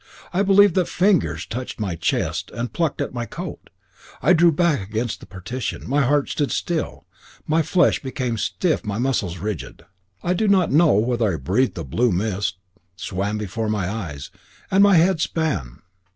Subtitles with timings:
[0.33, 3.69] I believed that fingers touched my chest and plucked at my coat.
[4.19, 7.05] I drew back against the partition; my heart stood still,
[7.45, 9.85] my flesh became stiff, my muscles rigid.
[10.23, 12.57] I do not know whether I breathed a blue mist
[12.95, 14.31] swam before my eyes,
[14.71, 15.83] and my head span.